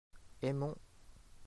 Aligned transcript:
aimons. 0.41 0.79